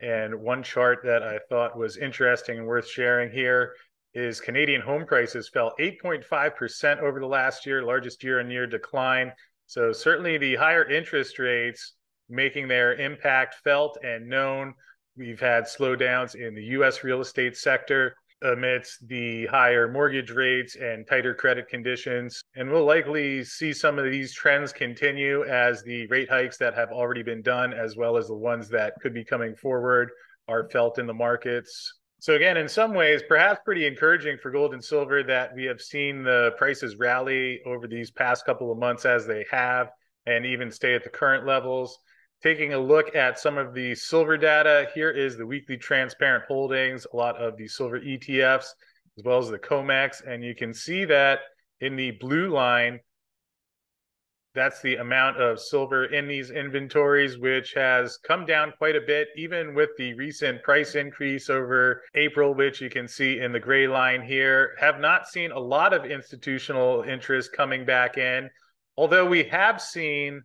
And 0.00 0.34
one 0.34 0.64
chart 0.64 0.98
that 1.04 1.22
I 1.22 1.38
thought 1.48 1.78
was 1.78 1.96
interesting 1.96 2.58
and 2.58 2.66
worth 2.66 2.88
sharing 2.88 3.30
here 3.30 3.74
is 4.14 4.40
Canadian 4.40 4.80
home 4.80 5.06
prices 5.06 5.48
fell 5.48 5.72
8.5% 5.78 6.98
over 6.98 7.20
the 7.20 7.26
last 7.26 7.64
year, 7.66 7.82
largest 7.84 8.22
year 8.24 8.40
on 8.40 8.50
year 8.50 8.66
decline. 8.66 9.32
So, 9.72 9.90
certainly 9.90 10.36
the 10.36 10.56
higher 10.56 10.84
interest 10.84 11.38
rates 11.38 11.94
making 12.28 12.68
their 12.68 12.92
impact 12.96 13.54
felt 13.64 13.96
and 14.04 14.28
known. 14.28 14.74
We've 15.16 15.40
had 15.40 15.64
slowdowns 15.64 16.34
in 16.34 16.54
the 16.54 16.62
US 16.76 17.02
real 17.02 17.22
estate 17.22 17.56
sector 17.56 18.14
amidst 18.42 19.08
the 19.08 19.46
higher 19.46 19.90
mortgage 19.90 20.30
rates 20.30 20.76
and 20.76 21.06
tighter 21.06 21.34
credit 21.34 21.68
conditions. 21.68 22.42
And 22.54 22.70
we'll 22.70 22.84
likely 22.84 23.44
see 23.44 23.72
some 23.72 23.98
of 23.98 24.04
these 24.04 24.34
trends 24.34 24.74
continue 24.74 25.44
as 25.44 25.82
the 25.82 26.06
rate 26.08 26.28
hikes 26.28 26.58
that 26.58 26.74
have 26.74 26.90
already 26.90 27.22
been 27.22 27.40
done, 27.40 27.72
as 27.72 27.96
well 27.96 28.18
as 28.18 28.26
the 28.26 28.36
ones 28.36 28.68
that 28.68 28.92
could 29.00 29.14
be 29.14 29.24
coming 29.24 29.56
forward, 29.56 30.10
are 30.48 30.68
felt 30.68 30.98
in 30.98 31.06
the 31.06 31.14
markets. 31.14 31.94
So, 32.22 32.34
again, 32.34 32.56
in 32.56 32.68
some 32.68 32.94
ways, 32.94 33.20
perhaps 33.28 33.58
pretty 33.64 33.84
encouraging 33.84 34.38
for 34.38 34.52
gold 34.52 34.74
and 34.74 34.84
silver 34.84 35.24
that 35.24 35.56
we 35.56 35.64
have 35.64 35.80
seen 35.80 36.22
the 36.22 36.52
prices 36.56 36.94
rally 36.94 37.60
over 37.66 37.88
these 37.88 38.12
past 38.12 38.46
couple 38.46 38.70
of 38.70 38.78
months 38.78 39.04
as 39.04 39.26
they 39.26 39.44
have 39.50 39.88
and 40.26 40.46
even 40.46 40.70
stay 40.70 40.94
at 40.94 41.02
the 41.02 41.10
current 41.10 41.48
levels. 41.48 41.98
Taking 42.40 42.74
a 42.74 42.78
look 42.78 43.16
at 43.16 43.40
some 43.40 43.58
of 43.58 43.74
the 43.74 43.96
silver 43.96 44.36
data, 44.36 44.88
here 44.94 45.10
is 45.10 45.36
the 45.36 45.44
weekly 45.44 45.76
transparent 45.76 46.44
holdings, 46.46 47.08
a 47.12 47.16
lot 47.16 47.36
of 47.38 47.56
the 47.56 47.66
silver 47.66 47.98
ETFs, 47.98 48.66
as 49.18 49.24
well 49.24 49.40
as 49.40 49.48
the 49.48 49.58
COMEX. 49.58 50.24
And 50.24 50.44
you 50.44 50.54
can 50.54 50.72
see 50.72 51.04
that 51.06 51.40
in 51.80 51.96
the 51.96 52.12
blue 52.12 52.50
line, 52.50 53.00
that's 54.54 54.82
the 54.82 54.96
amount 54.96 55.38
of 55.38 55.60
silver 55.60 56.06
in 56.06 56.28
these 56.28 56.50
inventories, 56.50 57.38
which 57.38 57.72
has 57.74 58.18
come 58.18 58.44
down 58.44 58.72
quite 58.78 58.96
a 58.96 59.00
bit, 59.00 59.28
even 59.36 59.74
with 59.74 59.90
the 59.96 60.14
recent 60.14 60.62
price 60.62 60.94
increase 60.94 61.48
over 61.48 62.02
April, 62.14 62.54
which 62.54 62.80
you 62.80 62.90
can 62.90 63.08
see 63.08 63.40
in 63.40 63.52
the 63.52 63.60
gray 63.60 63.86
line 63.86 64.22
here. 64.22 64.74
Have 64.78 65.00
not 65.00 65.26
seen 65.26 65.52
a 65.52 65.58
lot 65.58 65.92
of 65.92 66.04
institutional 66.04 67.02
interest 67.02 67.52
coming 67.52 67.84
back 67.84 68.18
in, 68.18 68.50
although 68.96 69.26
we 69.26 69.44
have 69.44 69.80
seen 69.80 70.42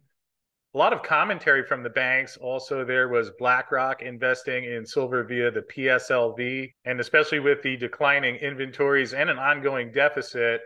a 0.74 0.78
lot 0.78 0.94
of 0.94 1.02
commentary 1.02 1.64
from 1.64 1.82
the 1.82 1.90
banks. 1.90 2.38
Also, 2.38 2.86
there 2.86 3.10
was 3.10 3.32
BlackRock 3.40 4.02
investing 4.02 4.66
in 4.66 4.86
silver 4.86 5.24
via 5.24 5.50
the 5.50 5.64
PSLV, 5.64 6.72
and 6.86 7.00
especially 7.00 7.40
with 7.40 7.62
the 7.64 7.78
declining 7.78 8.36
inventories 8.36 9.14
and 9.14 9.30
an 9.30 9.40
ongoing 9.40 9.92
deficit, 9.92 10.62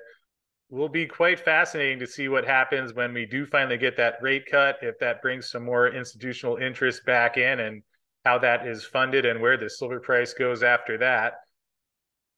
will 0.72 0.90
be 0.90 1.06
quite 1.06 1.40
fascinating 1.40 2.00
to 2.00 2.08
see 2.08 2.30
what 2.30 2.46
happens 2.46 2.94
when 2.94 3.14
we 3.14 3.26
do 3.26 3.46
finally 3.46 3.78
get 3.78 3.98
that 3.98 4.16
rate 4.22 4.46
cut. 4.50 4.78
If 4.82 4.98
that 5.00 5.22
brings 5.22 5.50
some 5.50 5.64
more 5.64 5.90
institutional 5.90 6.58
interest 6.58 7.06
back 7.06 7.38
in, 7.38 7.60
and 7.60 7.84
how 8.26 8.40
that 8.40 8.66
is 8.66 8.84
funded, 8.84 9.26
and 9.26 9.42
where 9.42 9.58
the 9.58 9.70
silver 9.70 10.00
price 10.00 10.34
goes 10.34 10.64
after 10.64 10.98
that, 10.98 11.34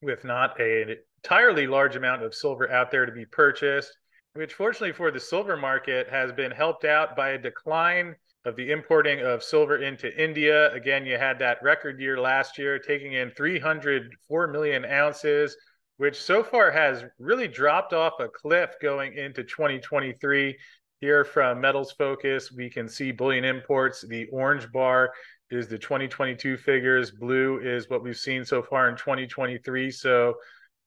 with 0.01 0.25
not 0.25 0.59
an 0.59 0.97
entirely 1.23 1.67
large 1.67 1.95
amount 1.95 2.23
of 2.23 2.35
silver 2.35 2.69
out 2.69 2.91
there 2.91 3.05
to 3.05 3.11
be 3.11 3.25
purchased 3.25 3.95
which 4.33 4.53
fortunately 4.53 4.91
for 4.91 5.11
the 5.11 5.19
silver 5.19 5.55
market 5.55 6.09
has 6.09 6.31
been 6.31 6.51
helped 6.51 6.85
out 6.85 7.15
by 7.15 7.29
a 7.29 7.37
decline 7.37 8.15
of 8.45 8.55
the 8.55 8.71
importing 8.71 9.21
of 9.21 9.43
silver 9.43 9.77
into 9.77 10.21
India. 10.21 10.73
Again, 10.73 11.05
you 11.05 11.17
had 11.17 11.39
that 11.39 11.61
record 11.61 11.99
year 11.99 12.19
last 12.19 12.57
year, 12.57 12.79
taking 12.79 13.13
in 13.13 13.31
304 13.31 14.47
million 14.47 14.85
ounces, 14.85 15.55
which 15.97 16.19
so 16.19 16.43
far 16.43 16.71
has 16.71 17.03
really 17.19 17.47
dropped 17.47 17.93
off 17.93 18.19
a 18.19 18.27
cliff 18.27 18.71
going 18.81 19.13
into 19.13 19.43
2023. 19.43 20.57
Here 20.99 21.25
from 21.25 21.59
Metals 21.59 21.91
Focus, 21.91 22.51
we 22.51 22.69
can 22.69 22.87
see 22.87 23.11
bullion 23.11 23.43
imports. 23.43 24.05
The 24.07 24.25
orange 24.31 24.71
bar 24.71 25.11
is 25.51 25.67
the 25.67 25.77
2022 25.77 26.55
figures, 26.57 27.11
blue 27.11 27.59
is 27.59 27.89
what 27.89 28.03
we've 28.03 28.17
seen 28.17 28.45
so 28.45 28.63
far 28.63 28.87
in 28.89 28.95
2023. 28.95 29.91
So 29.91 30.35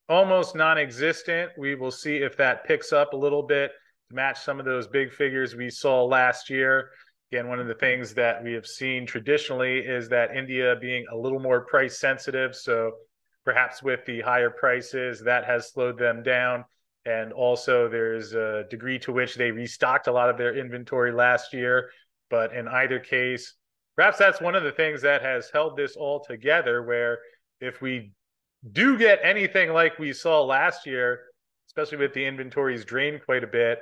almost 0.09 0.55
non-existent. 0.55 1.53
We 1.59 1.75
will 1.75 1.91
see 1.91 2.17
if 2.17 2.37
that 2.39 2.65
picks 2.65 2.93
up 2.93 3.13
a 3.13 3.17
little 3.17 3.43
bit 3.43 3.73
to 4.09 4.15
match 4.15 4.41
some 4.41 4.59
of 4.59 4.65
those 4.65 4.87
big 4.87 5.13
figures 5.13 5.55
we 5.55 5.71
saw 5.71 6.05
last 6.05 6.49
year. 6.51 6.91
Again, 7.33 7.49
one 7.49 7.59
of 7.59 7.67
the 7.67 7.75
things 7.75 8.15
that 8.15 8.43
we 8.43 8.53
have 8.53 8.67
seen 8.67 9.05
traditionally 9.05 9.79
is 9.79 10.09
that 10.09 10.37
India 10.37 10.77
being 10.81 11.05
a 11.13 11.17
little 11.17 11.41
more 11.41 11.67
price 11.67 11.99
sensitive. 11.99 12.55
So 12.55 12.93
perhaps 13.47 13.81
with 13.81 14.05
the 14.05 14.21
higher 14.21 14.51
prices, 14.51 15.23
that 15.23 15.45
has 15.45 15.71
slowed 15.71 15.97
them 15.97 16.23
down. 16.23 16.65
And 17.07 17.33
also, 17.33 17.89
there's 17.89 18.35
a 18.35 18.65
degree 18.69 18.99
to 18.99 19.13
which 19.13 19.37
they 19.37 19.53
restocked 19.53 20.09
a 20.09 20.13
lot 20.13 20.29
of 20.29 20.37
their 20.37 20.57
inventory 20.57 21.13
last 21.13 21.55
year. 21.55 21.89
But 22.29 22.53
in 22.53 22.67
either 22.67 22.99
case, 22.99 23.55
perhaps 23.95 24.19
that's 24.19 24.41
one 24.41 24.57
of 24.57 24.65
the 24.65 24.73
things 24.73 25.01
that 25.03 25.23
has 25.23 25.49
held 25.51 25.77
this 25.77 25.95
all 25.95 26.25
together. 26.25 26.83
Where 26.83 27.21
if 27.61 27.81
we 27.81 28.11
do 28.73 28.99
get 28.99 29.21
anything 29.23 29.73
like 29.73 30.01
we 30.01 30.13
saw 30.13 30.43
last 30.43 30.85
year, 30.85 31.21
especially 31.69 31.99
with 31.99 32.13
the 32.13 32.27
inventories 32.27 32.85
drained 32.85 33.25
quite 33.25 33.45
a 33.45 33.47
bit, 33.47 33.79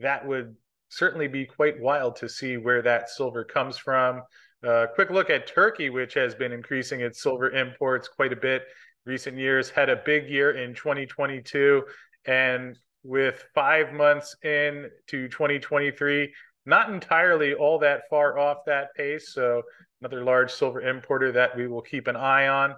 that 0.00 0.26
would 0.26 0.56
certainly 0.88 1.28
be 1.28 1.44
quite 1.44 1.78
wild 1.78 2.16
to 2.16 2.28
see 2.30 2.56
where 2.56 2.80
that 2.80 3.10
silver 3.10 3.44
comes 3.44 3.76
from. 3.76 4.22
Uh, 4.66 4.86
quick 4.94 5.10
look 5.10 5.28
at 5.28 5.46
Turkey, 5.46 5.90
which 5.90 6.14
has 6.14 6.34
been 6.34 6.52
increasing 6.52 7.02
its 7.02 7.22
silver 7.22 7.50
imports 7.50 8.08
quite 8.08 8.32
a 8.32 8.36
bit 8.36 8.62
recent 9.04 9.36
years, 9.36 9.70
had 9.70 9.88
a 9.88 9.96
big 9.96 10.28
year 10.28 10.52
in 10.52 10.74
2022. 10.74 11.84
And 12.26 12.78
with 13.02 13.44
five 13.54 13.92
months 13.92 14.34
in 14.42 14.90
to 15.08 15.28
2023, 15.28 16.32
not 16.66 16.88
entirely 16.88 17.54
all 17.54 17.78
that 17.80 18.02
far 18.08 18.38
off 18.38 18.58
that 18.66 18.94
pace. 18.94 19.32
So, 19.32 19.62
another 20.00 20.24
large 20.24 20.50
silver 20.50 20.80
importer 20.80 21.32
that 21.32 21.56
we 21.56 21.66
will 21.66 21.82
keep 21.82 22.06
an 22.06 22.16
eye 22.16 22.48
on. 22.48 22.74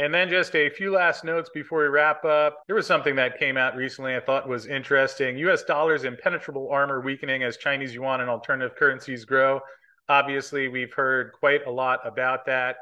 And 0.00 0.14
then 0.14 0.28
just 0.28 0.54
a 0.54 0.70
few 0.70 0.92
last 0.92 1.24
notes 1.24 1.50
before 1.52 1.82
we 1.82 1.88
wrap 1.88 2.24
up. 2.24 2.62
There 2.68 2.76
was 2.76 2.86
something 2.86 3.16
that 3.16 3.38
came 3.38 3.56
out 3.56 3.74
recently 3.74 4.14
I 4.14 4.20
thought 4.20 4.48
was 4.48 4.66
interesting. 4.66 5.36
US 5.38 5.64
dollars 5.64 6.04
impenetrable 6.04 6.70
armor 6.70 7.00
weakening 7.00 7.42
as 7.42 7.56
Chinese 7.56 7.94
yuan 7.94 8.20
and 8.20 8.30
alternative 8.30 8.76
currencies 8.76 9.24
grow. 9.24 9.60
Obviously, 10.08 10.68
we've 10.68 10.92
heard 10.94 11.32
quite 11.32 11.66
a 11.66 11.70
lot 11.70 12.00
about 12.06 12.46
that. 12.46 12.76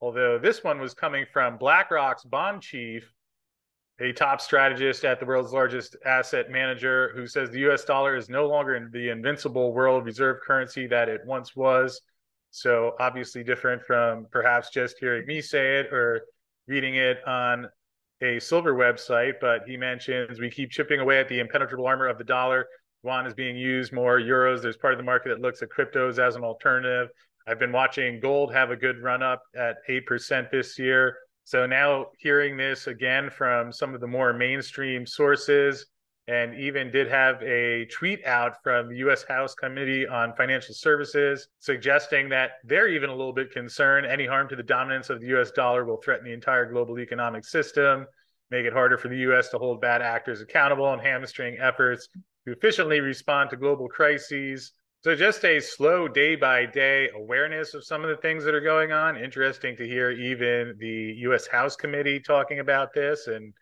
Although 0.00 0.38
this 0.38 0.62
one 0.62 0.78
was 0.78 0.94
coming 0.94 1.24
from 1.32 1.56
BlackRock's 1.56 2.24
bond 2.24 2.62
chief, 2.62 3.10
a 3.98 4.12
top 4.12 4.40
strategist 4.40 5.04
at 5.04 5.20
the 5.20 5.26
world's 5.26 5.52
largest 5.52 5.96
asset 6.04 6.50
manager, 6.50 7.12
who 7.14 7.26
says 7.26 7.50
the 7.50 7.70
US 7.70 7.84
dollar 7.84 8.14
is 8.14 8.28
no 8.28 8.46
longer 8.46 8.88
the 8.92 9.08
invincible 9.08 9.72
world 9.72 10.04
reserve 10.04 10.38
currency 10.46 10.86
that 10.86 11.08
it 11.08 11.22
once 11.24 11.56
was. 11.56 12.02
So, 12.50 12.94
obviously, 13.00 13.42
different 13.42 13.82
from 13.82 14.26
perhaps 14.30 14.70
just 14.70 14.98
hearing 14.98 15.26
me 15.26 15.40
say 15.40 15.78
it 15.78 15.92
or 15.92 16.22
reading 16.66 16.96
it 16.96 17.18
on 17.26 17.68
a 18.22 18.38
silver 18.38 18.74
website, 18.74 19.34
but 19.40 19.62
he 19.66 19.76
mentions 19.76 20.40
we 20.40 20.50
keep 20.50 20.70
chipping 20.70 21.00
away 21.00 21.18
at 21.18 21.28
the 21.28 21.38
impenetrable 21.38 21.86
armor 21.86 22.06
of 22.06 22.18
the 22.18 22.24
dollar. 22.24 22.66
Yuan 23.04 23.26
is 23.26 23.34
being 23.34 23.56
used 23.56 23.92
more, 23.92 24.18
euros. 24.18 24.62
There's 24.62 24.76
part 24.76 24.94
of 24.94 24.98
the 24.98 25.04
market 25.04 25.28
that 25.30 25.40
looks 25.40 25.62
at 25.62 25.68
cryptos 25.68 26.18
as 26.18 26.36
an 26.36 26.44
alternative. 26.44 27.08
I've 27.46 27.58
been 27.60 27.72
watching 27.72 28.18
gold 28.18 28.52
have 28.52 28.70
a 28.70 28.76
good 28.76 29.00
run 29.02 29.22
up 29.22 29.42
at 29.56 29.76
8% 29.88 30.50
this 30.50 30.78
year. 30.78 31.16
So 31.44 31.64
now 31.64 32.06
hearing 32.18 32.56
this 32.56 32.88
again 32.88 33.30
from 33.30 33.70
some 33.70 33.94
of 33.94 34.00
the 34.00 34.06
more 34.08 34.32
mainstream 34.32 35.06
sources, 35.06 35.86
and 36.28 36.58
even 36.58 36.90
did 36.90 37.06
have 37.06 37.40
a 37.42 37.84
tweet 37.86 38.24
out 38.26 38.54
from 38.64 38.88
the 38.88 38.96
U.S. 38.96 39.22
House 39.22 39.54
Committee 39.54 40.08
on 40.08 40.34
Financial 40.34 40.74
Services 40.74 41.46
suggesting 41.60 42.28
that 42.30 42.52
they're 42.64 42.88
even 42.88 43.10
a 43.10 43.14
little 43.14 43.32
bit 43.32 43.52
concerned 43.52 44.06
any 44.06 44.26
harm 44.26 44.48
to 44.48 44.56
the 44.56 44.62
dominance 44.64 45.08
of 45.08 45.20
the 45.20 45.28
U.S. 45.28 45.52
dollar 45.52 45.84
will 45.84 45.98
threaten 45.98 46.24
the 46.24 46.32
entire 46.32 46.66
global 46.68 46.98
economic 46.98 47.44
system, 47.44 48.06
make 48.50 48.66
it 48.66 48.72
harder 48.72 48.98
for 48.98 49.06
the 49.06 49.18
U.S. 49.18 49.50
to 49.50 49.58
hold 49.58 49.80
bad 49.80 50.02
actors 50.02 50.40
accountable, 50.40 50.92
and 50.92 51.00
hamstring 51.00 51.58
efforts 51.60 52.08
to 52.44 52.52
efficiently 52.52 52.98
respond 52.98 53.50
to 53.50 53.56
global 53.56 53.86
crises. 53.86 54.72
So, 55.04 55.14
just 55.14 55.44
a 55.44 55.60
slow 55.60 56.08
day 56.08 56.34
by 56.34 56.66
day 56.66 57.10
awareness 57.14 57.74
of 57.74 57.84
some 57.84 58.02
of 58.02 58.10
the 58.10 58.16
things 58.16 58.44
that 58.44 58.54
are 58.54 58.60
going 58.60 58.90
on. 58.90 59.16
Interesting 59.16 59.76
to 59.76 59.86
hear 59.86 60.10
even 60.10 60.74
the 60.78 61.14
U.S. 61.18 61.46
House 61.46 61.76
Committee 61.76 62.18
talking 62.18 62.58
about 62.58 62.92
this 62.92 63.28
and 63.28 63.52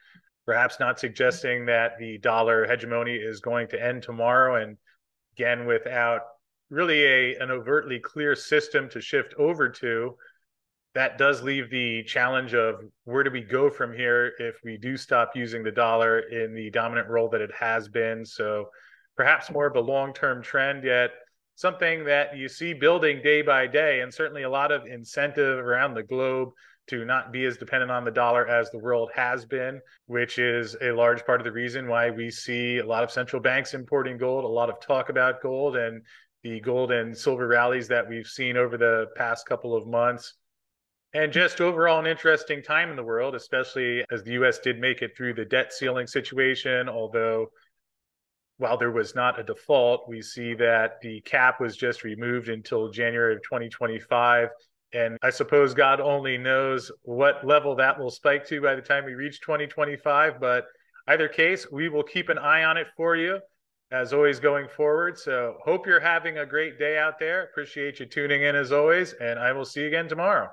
perhaps 0.47 0.81
not 0.81 0.99
suggesting 0.99 1.67
that 1.67 1.99
the 1.99 2.19
dollar 2.19 2.67
hegemony 2.67 3.17
is 3.17 3.41
going 3.41 3.69
to 3.69 3.83
end 3.83 4.03
tomorrow. 4.03 4.63
And 4.63 4.79
again, 5.37 5.67
without 5.67 6.23
really 6.71 7.05
a 7.05 7.37
an 7.37 7.51
overtly 7.51 7.99
clear 7.99 8.35
system 8.35 8.89
to 8.91 9.01
shift 9.01 9.35
over 9.37 9.69
to, 9.69 10.17
that 10.95 11.19
does 11.19 11.43
leave 11.43 11.69
the 11.69 12.05
challenge 12.05 12.55
of 12.55 12.77
where 13.05 13.25
do 13.25 13.31
we 13.31 13.43
go 13.43 13.69
from 13.69 13.93
here 13.93 14.33
if 14.39 14.57
we 14.65 14.79
do 14.79 14.97
stop 14.97 15.33
using 15.35 15.63
the 15.63 15.73
dollar 15.73 16.21
in 16.21 16.55
the 16.55 16.71
dominant 16.71 17.09
role 17.09 17.29
that 17.29 17.43
it 17.43 17.53
has 17.53 17.89
been. 17.89 18.25
So 18.25 18.71
perhaps 19.17 19.51
more 19.51 19.67
of 19.67 19.77
a 19.77 19.81
long-term 19.81 20.43
trend, 20.43 20.85
yet 20.85 21.11
something 21.55 22.05
that 22.05 22.37
you 22.37 22.49
see 22.49 22.75
building 22.75 23.21
day 23.23 23.43
by 23.43 23.67
day, 23.67 24.01
and 24.01 24.13
certainly 24.13 24.43
a 24.43 24.51
lot 24.51 24.73
of 24.73 24.87
incentive 24.87 25.59
around 25.59 25.95
the 25.95 26.03
globe 26.03 26.51
to 26.87 27.05
not 27.05 27.33
be 27.33 27.45
as 27.45 27.57
dependent 27.57 27.91
on 27.91 28.05
the 28.05 28.11
dollar 28.11 28.47
as 28.47 28.71
the 28.71 28.79
world 28.79 29.11
has 29.15 29.47
been, 29.47 29.81
which 30.07 30.39
is 30.39 30.77
a 30.83 30.91
large 30.91 31.25
part 31.25 31.41
of 31.41 31.45
the 31.45 31.53
reason 31.53 31.89
why 31.89 32.11
we 32.11 32.31
see 32.31 32.79
a 32.79 32.87
lot 32.87 33.03
of 33.03 33.11
central 33.11 33.41
banks 33.41 33.73
importing 33.73 34.19
gold, 34.19 34.45
a 34.45 34.49
lot 34.49 34.69
of 34.69 34.81
talk 34.81 35.09
about 35.09 35.41
gold, 35.41 35.77
and 35.77 36.03
the 36.43 36.61
gold 36.61 36.93
and 36.93 37.17
silver 37.17 37.49
rallies 37.49 37.89
that 37.89 38.07
we've 38.07 38.27
seen 38.27 38.57
over 38.57 38.77
the 38.77 39.07
past 39.17 39.47
couple 39.47 39.75
of 39.75 39.87
months. 39.87 40.35
And 41.15 41.33
just 41.33 41.61
overall, 41.61 42.01
an 42.01 42.07
interesting 42.07 42.63
time 42.63 42.91
in 42.91 42.97
the 42.97 43.03
world, 43.03 43.35
especially 43.35 44.05
as 44.11 44.23
the 44.25 44.33
US 44.33 44.59
did 44.59 44.79
make 44.79 45.01
it 45.01 45.17
through 45.17 45.35
the 45.35 45.45
debt 45.45 45.73
ceiling 45.73 46.07
situation. 46.07 46.89
Although, 46.89 47.47
while 48.59 48.77
there 48.77 48.93
was 48.93 49.15
not 49.15 49.39
a 49.39 49.43
default, 49.43 50.09
we 50.09 50.23
see 50.23 50.55
that 50.55 51.01
the 51.01 51.21
cap 51.23 51.61
was 51.61 51.77
just 51.77 52.05
removed 52.05 52.49
until 52.49 52.89
January 52.89 53.35
of 53.35 53.43
2025. 53.43 54.49
And 54.93 55.19
I 55.23 55.31
suppose 55.31 55.75
God 55.75 56.01
only 56.01 56.39
knows 56.39 56.93
what 57.03 57.45
level 57.45 57.75
that 57.77 57.99
will 57.99 58.11
spike 58.11 58.47
to 58.47 58.61
by 58.61 58.77
the 58.77 58.83
time 58.83 59.05
we 59.05 59.15
reach 59.15 59.41
2025. 59.41 60.41
But 60.41 60.67
either 61.09 61.27
case, 61.29 61.71
we 61.71 61.89
will 61.89 62.05
keep 62.05 62.29
an 62.29 62.39
eye 62.39 62.63
on 62.63 62.77
it 62.77 62.87
for 62.97 63.17
you 63.17 63.41
as 63.91 64.13
always 64.13 64.39
going 64.39 64.69
forward. 64.69 65.19
So 65.19 65.57
hope 65.65 65.87
you're 65.87 66.01
having 66.01 66.39
a 66.39 66.47
great 66.47 66.79
day 66.79 66.97
out 66.97 67.19
there. 67.19 67.43
Appreciate 67.45 67.99
you 67.99 68.07
tuning 68.07 68.43
in 68.43 68.55
as 68.55 68.71
always. 68.71 69.15
And 69.15 69.39
I 69.39 69.53
will 69.53 69.65
see 69.65 69.81
you 69.81 69.89
again 69.89 70.09
tomorrow. 70.09 70.51